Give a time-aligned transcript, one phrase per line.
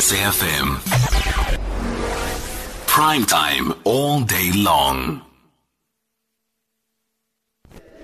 [0.00, 0.80] SAFM.
[2.86, 5.20] Prime time all day long.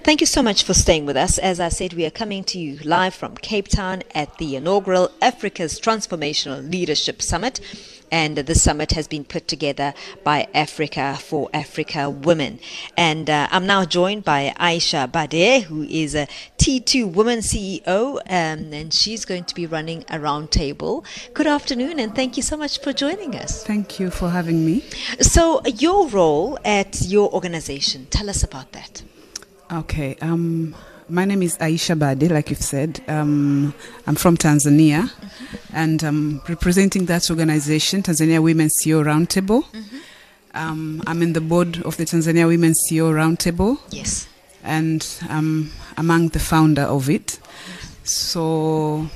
[0.04, 1.38] Thank you so much for staying with us.
[1.38, 5.11] As I said, we are coming to you live from Cape Town at the inaugural
[5.22, 7.61] Africa's Transformational Leadership Summit.
[8.11, 9.95] And this summit has been put together
[10.25, 12.61] by Africa for Africa Women.
[12.97, 16.27] And uh, I'm now joined by Aisha Bade, who is a
[16.59, 21.05] T2 Woman CEO, um, and she's going to be running a roundtable.
[21.34, 23.65] Good afternoon, and thank you so much for joining us.
[23.65, 24.83] Thank you for having me.
[25.21, 29.02] So, your role at your organization, tell us about that.
[29.73, 30.16] Okay.
[30.21, 30.75] Um,
[31.09, 33.01] my name is Aisha Bade, like you've said.
[33.09, 33.74] Um,
[34.06, 35.56] I'm from Tanzania, mm-hmm.
[35.73, 39.65] and I'm representing that organization, Tanzania Women CEO Roundtable.
[39.65, 39.96] Mm-hmm.
[40.55, 43.79] Um, I'm in the board of the Tanzania Women CEO Roundtable.
[43.91, 44.27] Yes.
[44.65, 47.38] And I'm among the founder of it.
[48.02, 49.09] So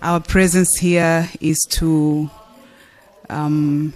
[0.00, 2.30] our presence here is to
[3.28, 3.92] um,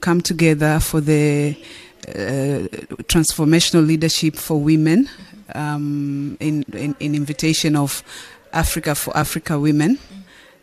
[0.00, 1.56] come together for the
[2.02, 5.08] transformational leadership for women
[5.54, 8.02] um, in, in, in, invitation of
[8.52, 9.98] Africa for Africa Women.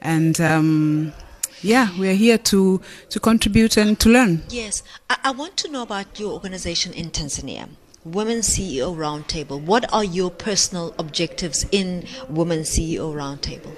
[0.02, 1.14] And um,
[1.62, 4.44] yeah, we are here to, to contribute and to learn.
[4.50, 4.84] Yes.
[5.10, 7.70] I, I want to know about your organization in Tanzania.
[8.06, 9.62] Women CEO Roundtable.
[9.62, 13.76] What are your personal objectives in Women CEO Roundtable?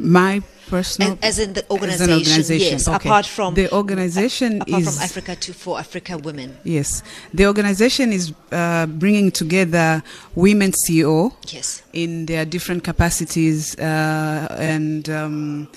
[0.00, 2.72] My personal as, as in the organization, organization.
[2.72, 3.08] yes okay.
[3.08, 8.12] apart from the organization apart is from africa to for africa women yes the organization
[8.12, 10.02] is uh, bringing together
[10.34, 15.68] women ceo yes in their different capacities uh, and um,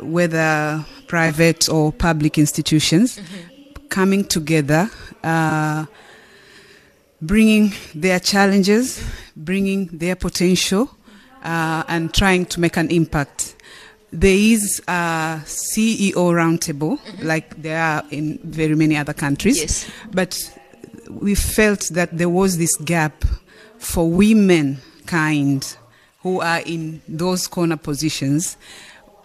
[0.00, 3.86] whether private or public institutions mm-hmm.
[3.88, 4.88] coming together
[5.24, 5.84] uh,
[7.20, 9.02] bringing their challenges
[9.34, 10.88] bringing their potential
[11.42, 13.54] uh, and trying to make an impact
[14.10, 17.26] there is a CEO roundtable, mm-hmm.
[17.26, 19.58] like there are in very many other countries.
[19.58, 19.90] Yes.
[20.10, 20.58] But
[21.10, 23.24] we felt that there was this gap
[23.78, 25.76] for women kind
[26.20, 28.56] who are in those corner positions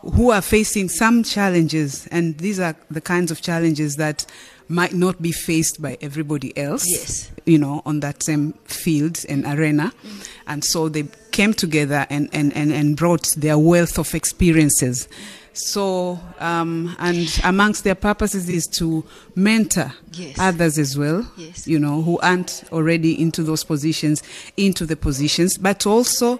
[0.01, 4.25] who are facing some challenges and these are the kinds of challenges that
[4.67, 9.45] might not be faced by everybody else yes you know on that same field and
[9.45, 10.29] arena mm.
[10.47, 15.09] and so they came together and, and, and, and brought their wealth of experiences
[15.53, 19.03] so um, and amongst their purposes is to
[19.35, 20.37] mentor yes.
[20.39, 21.67] others as well yes.
[21.67, 24.23] you know who aren't already into those positions
[24.57, 26.39] into the positions but also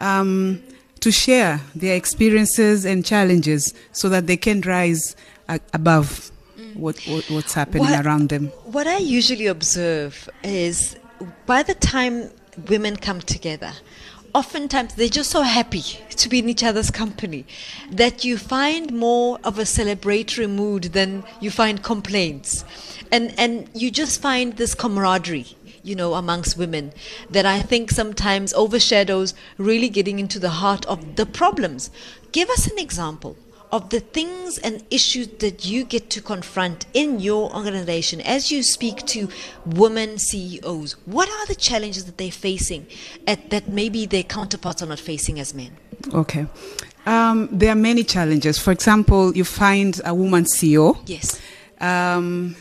[0.00, 0.62] um,
[1.00, 5.14] to share their experiences and challenges so that they can rise
[5.50, 6.76] uh, above mm.
[6.76, 8.46] what, what, what's happening what, around them.
[8.64, 10.96] What I usually observe is
[11.44, 12.30] by the time
[12.68, 13.72] women come together,
[14.34, 17.46] oftentimes they're just so happy to be in each other's company
[17.90, 22.64] that you find more of a celebratory mood than you find complaints.
[23.12, 26.92] And, and you just find this camaraderie you know, amongst women
[27.28, 31.90] that I think sometimes overshadows really getting into the heart of the problems.
[32.32, 33.36] Give us an example
[33.74, 38.62] of the things and issues that you get to confront in your organization as you
[38.62, 39.28] speak to
[39.66, 40.92] women CEOs.
[41.06, 42.86] What are the challenges that they're facing
[43.26, 45.72] at, that maybe their counterparts are not facing as men?
[46.14, 46.46] Okay.
[47.04, 48.60] Um, there are many challenges.
[48.60, 50.96] For example, you find a woman CEO.
[51.06, 51.40] Yes.
[51.80, 52.54] Um,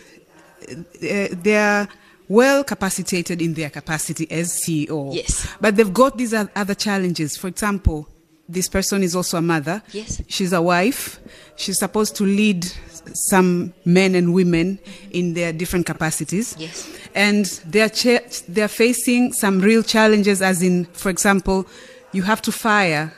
[0.99, 1.87] there
[2.27, 5.13] well capacitated in their capacity as CEO.
[5.13, 5.47] Yes.
[5.61, 7.37] But they've got these other challenges.
[7.37, 8.07] For example,
[8.53, 9.81] this person is also a mother.
[9.91, 10.21] Yes.
[10.27, 11.19] She's a wife.
[11.55, 12.65] She's supposed to lead
[13.13, 14.79] some men and women
[15.11, 16.55] in their different capacities.
[16.57, 16.89] Yes.
[17.15, 21.67] And they're cha- they're facing some real challenges as in for example,
[22.11, 23.13] you have to fire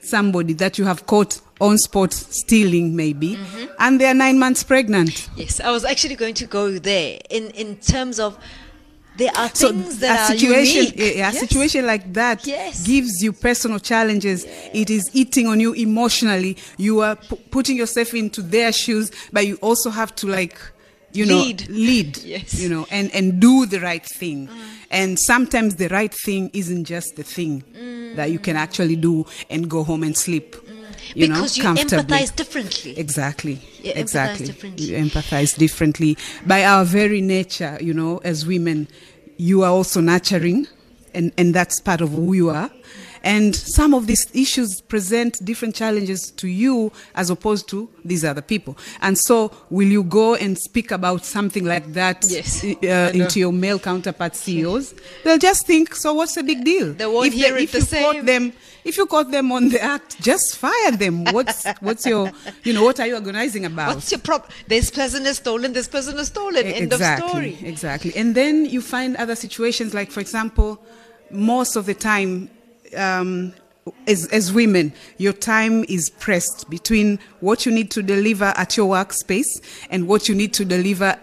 [0.00, 3.66] somebody that you have caught on spot stealing maybe mm-hmm.
[3.80, 5.28] and they're 9 months pregnant.
[5.36, 8.38] Yes, I was actually going to go there in in terms of
[9.18, 10.98] there are things so that a situation, are unique.
[10.98, 11.40] A, a yes.
[11.40, 12.86] situation like that yes.
[12.86, 14.44] gives you personal challenges.
[14.44, 14.70] Yes.
[14.72, 16.56] It is eating on you emotionally.
[16.76, 20.58] You are p- putting yourself into their shoes, but you also have to like,
[21.12, 21.68] you lead.
[21.68, 22.16] know, lead.
[22.18, 22.60] yes.
[22.60, 24.48] You know, and and do the right thing.
[24.48, 24.56] Mm.
[24.90, 28.16] And sometimes the right thing isn't just the thing mm.
[28.16, 30.56] that you can actually do and go home and sleep.
[30.56, 30.77] Mm
[31.18, 32.98] you because know, you empathize differently.
[32.98, 33.60] Exactly.
[33.82, 34.46] You exactly.
[34.46, 34.86] Differently.
[34.86, 36.16] You empathize differently.
[36.46, 38.86] By our very nature, you know, as women,
[39.36, 40.68] you are also nurturing,
[41.14, 42.70] and, and that's part of who you are.
[43.28, 48.40] And some of these issues present different challenges to you as opposed to these other
[48.42, 48.76] people.
[49.02, 53.52] And so, will you go and speak about something like that Yes, uh, into your
[53.52, 54.94] male counterpart CEOs?
[55.24, 56.92] They'll just think, so what's the big deal?
[56.94, 58.02] They won't if hear it if the you same.
[58.12, 58.52] Caught them,
[58.84, 61.24] if you caught them on the act, just fire them.
[61.24, 62.32] What's what's your
[62.64, 63.96] you know what are you organizing about?
[63.96, 64.50] What's your problem?
[64.66, 65.72] This person is stolen.
[65.74, 66.66] This person is stolen.
[66.66, 67.58] E- End exactly, of story.
[67.68, 68.16] Exactly.
[68.16, 70.80] And then you find other situations, like, for example,
[71.30, 72.50] most of the time,
[72.96, 73.52] um,
[74.06, 78.94] as, as women, your time is pressed between what you need to deliver at your
[78.94, 81.18] workspace and what you need to deliver.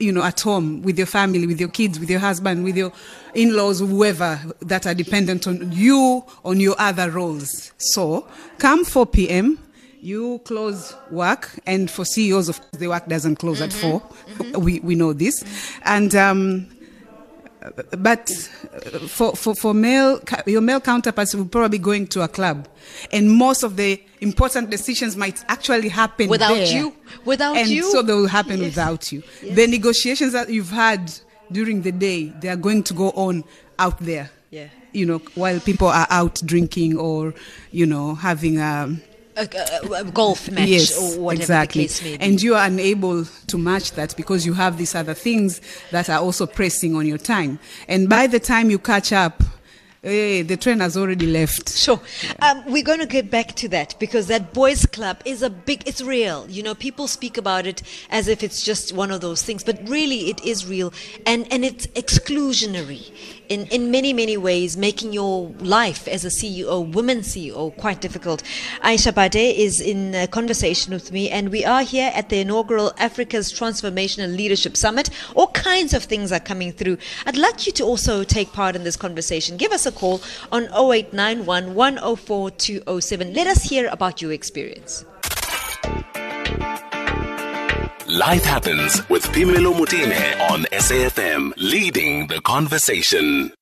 [0.00, 2.92] You know, at home with your family, with your kids, with your husband, with your
[3.34, 7.72] in-laws, whoever that are dependent on you, on your other roles.
[7.78, 8.28] So,
[8.58, 9.58] come 4 p.m.,
[10.00, 14.00] you close work, and for CEOs, of course, the work doesn't close at 4
[14.58, 15.42] We we know this,
[15.82, 16.68] and um,
[17.98, 18.30] but
[18.74, 22.68] uh, for, for, for male, your male counterparts will probably going to a club,
[23.12, 26.66] and most of the important decisions might actually happen Without there.
[26.76, 26.94] you.
[27.24, 27.90] Without and you.
[27.92, 28.70] so they will happen Yes.
[28.70, 29.22] without you.
[29.42, 31.12] The negotiations that you've had
[31.52, 33.44] during the day, they are going to go on
[33.78, 34.30] out there.
[34.50, 34.68] Yeah.
[34.92, 37.34] You know, while people are out drinking or,
[37.70, 39.00] you know, having um,
[39.38, 39.48] A,
[39.86, 41.82] a- a golf match yes, or whatever exactly.
[41.82, 42.22] the case may be.
[42.24, 45.60] And you are unable to match that because you have these other things
[45.92, 47.58] that are also pressing on your time.
[47.86, 49.42] And by the time you catch up,
[50.02, 51.68] eh, the train has already left.
[51.70, 52.00] Sure.
[52.40, 55.86] Um, we're going to get back to that because that boys' club is a big,
[55.86, 56.48] it's real.
[56.48, 59.78] You know, people speak about it as if it's just one of those things, but
[59.88, 60.92] really it is real
[61.26, 63.10] and, and it's exclusionary
[63.48, 68.42] in, in many, many ways, making your life as a CEO, woman CEO, quite difficult.
[68.82, 72.92] Aisha Bade is in a conversation with me, and we are here at the inaugural
[72.98, 75.10] Africa's Transformational Leadership Summit.
[75.34, 76.98] All kinds of things are coming through.
[77.26, 79.56] I'd like you to also take part in this conversation.
[79.56, 80.20] Give us a call
[80.52, 83.34] on 0891 104 207.
[83.34, 85.04] Let us hear about your experience.
[88.08, 93.52] Life happens with Pimelo Mutine on SAFM, leading the conversation.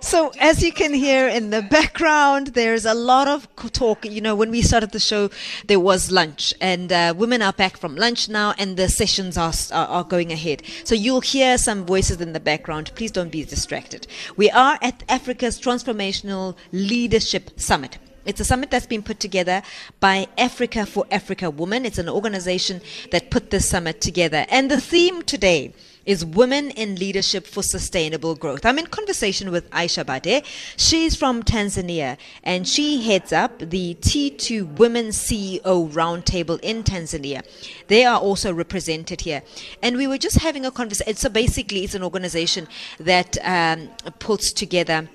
[0.00, 4.04] So, as you can hear in the background, there's a lot of talk.
[4.04, 5.30] You know, when we started the show,
[5.68, 9.54] there was lunch, and uh, women are back from lunch now, and the sessions are,
[9.72, 10.62] are are going ahead.
[10.84, 12.92] So you'll hear some voices in the background.
[12.94, 14.06] Please don't be distracted.
[14.36, 17.96] We are at Africa's Transformational Leadership Summit.
[18.24, 19.62] It's a summit that's been put together
[19.98, 21.84] by Africa for Africa Women.
[21.84, 22.80] It's an organization
[23.10, 24.46] that put this summit together.
[24.48, 25.72] And the theme today
[26.04, 28.66] is Women in Leadership for Sustainable Growth.
[28.66, 30.44] I'm in conversation with Aisha Bade.
[30.76, 37.42] She's from Tanzania and she heads up the T2 Women CEO Roundtable in Tanzania.
[37.88, 39.42] They are also represented here.
[39.82, 41.14] And we were just having a conversation.
[41.16, 42.66] So basically, it's an organization
[42.98, 43.88] that um,
[44.18, 45.08] puts together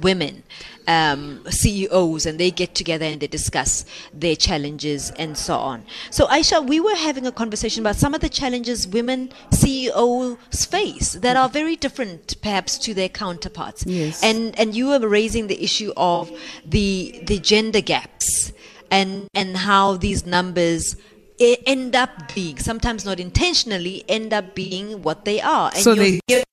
[0.00, 0.42] women
[0.88, 5.84] um, CEOs and they get together and they discuss their challenges and so on.
[6.10, 11.12] So Aisha, we were having a conversation about some of the challenges women CEOs face
[11.14, 13.84] that are very different perhaps to their counterparts.
[13.86, 14.22] Yes.
[14.22, 16.30] And and you were raising the issue of
[16.64, 18.52] the the gender gaps
[18.90, 20.96] and and how these numbers
[21.38, 25.92] e- end up being sometimes not intentionally end up being what they are and So
[25.94, 26.44] you're- they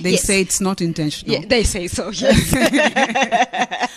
[0.00, 0.22] they Yes.
[0.24, 1.34] say it's not intentional.
[1.34, 2.52] yeah, they say so yes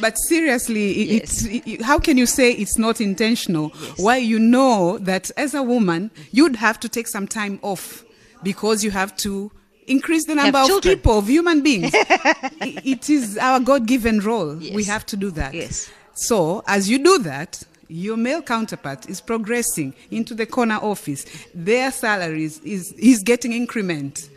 [0.00, 1.44] But seriously, Yes.
[1.44, 5.62] it's, i- how can you say it's not intentional Why you know that as a
[5.62, 8.04] woman you'd have to take some time off
[8.42, 9.50] because you have to
[9.86, 11.92] increase the number of people, of human beings?
[12.60, 14.54] It is our God-given role.
[14.56, 15.54] We have to do that.
[15.54, 15.90] Yes.
[16.14, 21.26] So as you do that, your male counterpart is progressing into the corner office.
[21.54, 24.28] Their salaries is he's getting increment,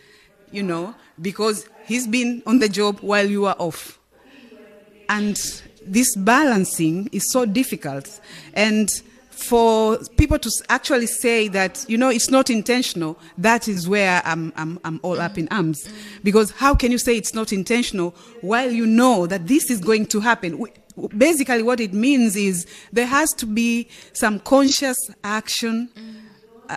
[0.51, 3.99] you know, because he's been on the job while you are off.
[5.09, 5.37] And
[5.85, 8.19] this balancing is so difficult.
[8.53, 8.89] And
[9.37, 14.51] for people to actually say that you know it's not intentional that is where i'm,
[14.55, 15.87] I'm, I'm all up in arms.
[16.23, 20.07] Because how can you say it's not intentional while you know that this is going
[20.07, 20.65] to happen?
[21.15, 25.89] Basically what it means is there has to be some conscious action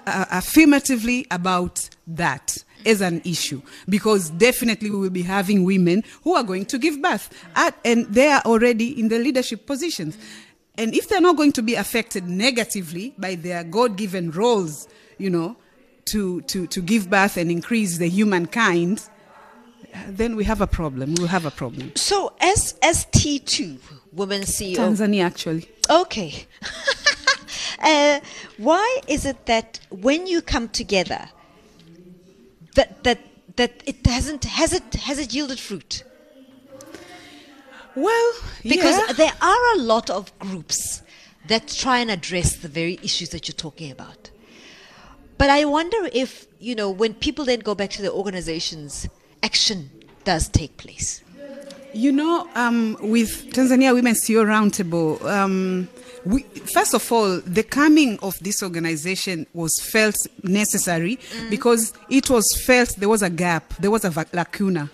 [0.07, 6.43] affirmatively about that as an issue because definitely we will be having women who are
[6.43, 10.17] going to give birth at, and they are already in the leadership positions.
[10.79, 15.57] And if they're not going to be affected negatively by their god-given roles you know
[16.07, 19.09] to, to, to give birth and increase the humankind
[20.09, 21.15] then we have a problem.
[21.15, 21.93] We'll have a problem.
[21.97, 23.79] So, as as T two
[24.13, 25.69] women CEO, tanzania actually.
[25.89, 26.47] Okay.
[27.81, 28.21] uh,
[28.57, 31.29] why is it that when you come together,
[32.75, 33.19] that that
[33.57, 36.05] that it hasn't has it has it yielded fruit?
[37.97, 39.13] Well, Because yeah.
[39.15, 41.03] there are a lot of groups
[41.49, 44.31] that try and address the very issues that you're talking about.
[45.39, 49.09] But I wonder if, you know, when people then go back to their organizations,
[49.43, 49.91] action
[50.25, 51.23] does take place.
[51.93, 55.89] You know, um, with Tanzania Women CEO Roundtable, um,
[56.25, 62.45] we, first of all, the coming of this organization was felt necessary because it was
[62.67, 64.91] felt there was a gap, there was a vac- lacuna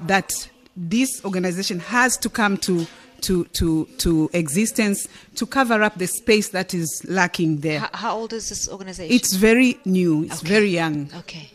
[0.00, 2.86] that this organization has to come to
[3.20, 5.06] to to to existence
[5.36, 7.78] to cover up the space that is lacking there.
[7.80, 9.14] How, how old is this organization?
[9.14, 10.24] It's very new.
[10.24, 10.48] It's Okay.
[10.48, 11.08] very young.
[11.18, 11.50] okay.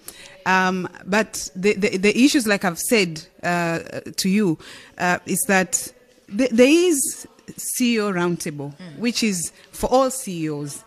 [0.46, 3.80] Um, but the, the, the issues, like I've said uh,
[4.16, 4.58] to you,
[4.98, 5.92] uh, is that
[6.38, 10.84] th- there is CEO roundtable, which is for all CEOs,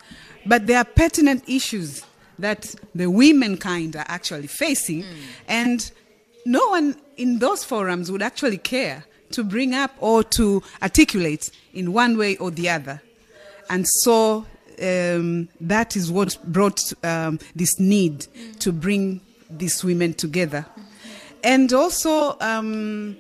[0.47, 2.05] but there are pertinent issues
[2.39, 5.05] that the women kind are actually facing,
[5.49, 5.91] and
[6.47, 11.93] no one in those forums would actually care to bring up or to articulate in
[11.93, 13.01] one way or the other.
[13.69, 14.47] And so
[14.83, 18.27] um, that is what brought um, this need
[18.61, 20.67] to bring these women together.
[21.45, 23.17] And also um,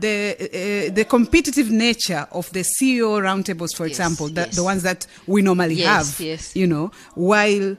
[0.00, 4.56] the, uh, the competitive nature of the CEO roundtables, for Yes, example, the, yes.
[4.56, 6.56] the ones that we normally Yes, have, yes.
[6.56, 7.76] you know, while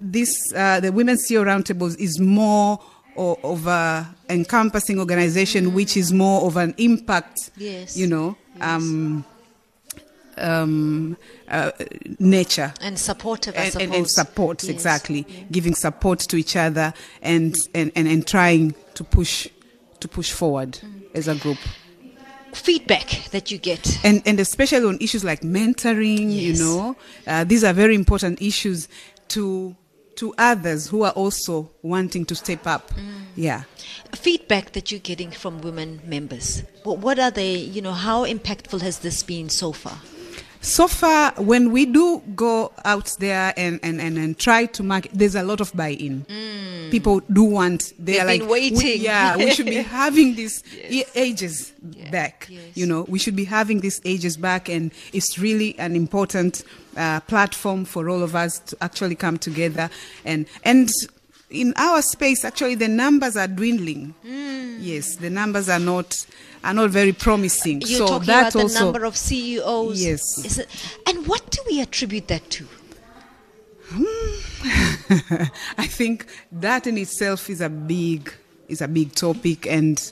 [0.00, 2.78] this uh, the women's CEO roundtables is more
[3.16, 9.24] of a encompassing organization, which is more of an impact, Yes, you know, um,
[10.36, 11.16] um,
[11.48, 11.70] uh,
[12.18, 14.70] nature And supportive, I and, and, and support Yes.
[14.70, 19.48] exactly giving support to each other and, and, and, and trying to push
[20.00, 21.03] to push forward Mm.
[21.14, 21.58] As a group
[22.52, 23.98] Feedback that you get.
[24.04, 28.88] and and especially on issues like mentoring you know uh, these are very important issues
[29.28, 29.74] to
[30.14, 33.22] to others who are also wanting to step up Mm.
[33.34, 33.62] yeah
[34.14, 36.62] Feedback that you're getting from women members.
[36.84, 39.98] What, what are they, you know, how impactful has this been so far?
[40.64, 45.10] So far when we do go out there and, and, and, and try to market
[45.14, 46.24] there's a lot of buy-in
[46.90, 48.26] people do want they Mm.
[48.26, 48.78] They've like waiting.
[48.78, 51.10] we, yeah we should be having these Yes.
[51.14, 52.10] ages Yeah.
[52.10, 52.62] back Yes.
[52.74, 56.62] you know we should be having these ages back and it's really an important
[56.96, 59.90] uh, platform for all of us to actually come together
[60.24, 60.88] and and
[61.54, 64.76] in our space actually the numbers are dwindling Mm.
[64.80, 66.26] yes the numbers are not
[66.64, 70.02] are not very promising You're so talking about the also number of CEOs.
[70.02, 70.58] Yes.
[70.58, 70.66] It,
[71.06, 72.66] and what do we attribute that to?
[75.76, 78.32] I think that in itself is a big
[78.68, 80.10] is a big topic, and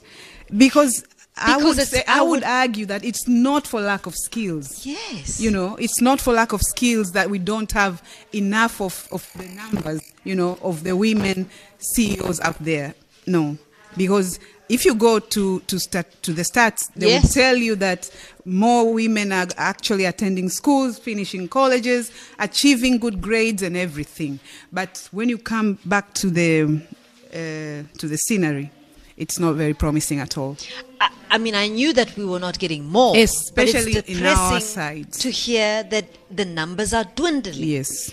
[0.55, 1.03] because,
[1.35, 4.85] I would say I would argue that it's not for lack of skills.
[4.85, 5.39] Yes.
[5.39, 9.29] You know, it's not for lack of skills that we don't have enough of, of
[9.35, 11.49] the numbers, you know, of the women
[11.79, 12.93] CEOs out there.
[13.25, 13.57] No,
[13.97, 18.09] because if you go to to start to the stats, they will tell you that
[18.45, 24.39] more women are actually attending schools, finishing colleges, achieving good grades and everything.
[24.71, 28.71] But when you come back to the uh, to the scenery,
[29.17, 30.57] it's not very promising at all.
[31.01, 33.17] I, I mean, I knew that we were not getting more.
[33.17, 35.11] Especially in our side.
[35.13, 37.55] To hear that the numbers are dwindling.
[37.77, 38.11] Yes.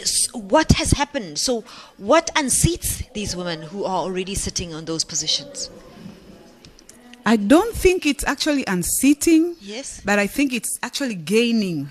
[0.00, 1.38] S- What has happened?
[1.38, 1.62] So,
[1.96, 5.70] what unseats these women who are already sitting on those positions?
[7.24, 9.56] I don't think it's actually unseating.
[9.60, 10.00] Yes.
[10.04, 11.90] But I think it's actually gaining.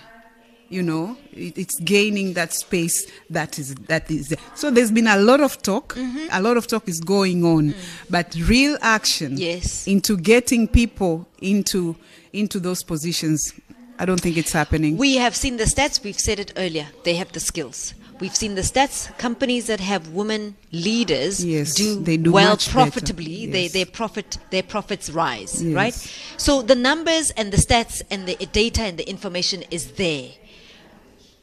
[0.67, 4.39] You know, it, it's gaining that space that is that is there.
[4.55, 5.93] So there's been a lot of talk.
[5.95, 6.27] Mm-hmm.
[6.31, 7.75] A lot of talk is going on,
[8.10, 9.39] but real action Mm.
[9.39, 9.88] Yes.
[9.88, 11.95] into getting people into
[12.34, 13.53] into those positions,
[14.00, 14.98] I don't think it's happening.
[14.98, 17.93] We have seen the stats, we've said it earlier, they have the skills.
[18.19, 19.15] We've seen the stats.
[19.17, 23.45] Companies that have women leaders Yes, do, they do well profitably.
[23.48, 25.75] They, their profit their profits rise, Yes.
[25.75, 25.93] right?
[26.38, 30.29] So the numbers and the stats and the data and the information is there.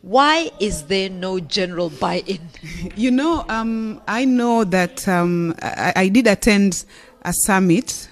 [0.03, 2.41] Why is there no general buy-in?
[2.97, 6.85] You know, um, I know that um, I, I did attend
[7.25, 8.09] a summit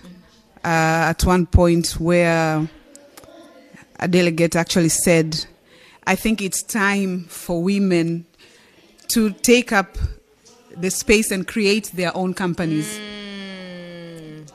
[0.65, 2.69] uh, at one point where
[3.99, 5.45] a delegate actually said,
[6.07, 8.25] I think it's time for women
[9.09, 9.99] to take up
[10.77, 13.01] the space and create their own companies.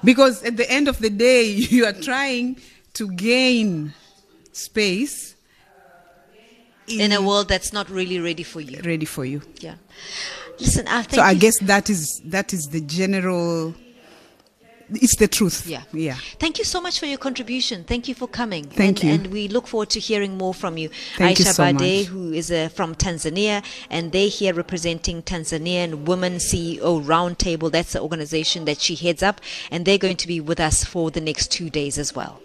[0.04, 2.62] Because at the end of the day, you are trying
[2.94, 3.94] to gain
[4.54, 5.35] space
[6.88, 8.82] in a world that's not really ready for you.
[8.84, 9.42] ready for you.
[9.60, 9.75] Yeah.
[10.60, 13.75] Listen, I think so I guess that is that is the general
[14.89, 15.65] it's the truth.
[15.65, 15.84] Yeah.
[15.94, 16.15] Yeah.
[16.39, 17.84] Thank you so much for your contribution.
[17.84, 18.65] Thank you for coming.
[18.65, 19.13] Thank and, you.
[19.15, 20.89] And we look forward to hearing more from you.
[21.18, 22.06] Thank you Aisha so Bade, much.
[22.08, 27.72] who is uh, from Tanzania, and they're here representing Tanzanian Women CEO Roundtable.
[27.72, 31.10] That's the organization that she heads up, and they're going to be with us for
[31.10, 32.42] the next two days as well.